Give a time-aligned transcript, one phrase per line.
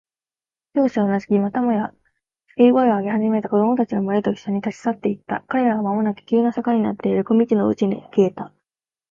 [0.73, 1.93] 教師はうなずき、またもや
[2.57, 5.43] 叫び声を上げ始めた子供たちのむれといっしょに、立ち去っていった。
[5.47, 8.51] 彼らはまもなく急な坂になっている小路のうちに消えた。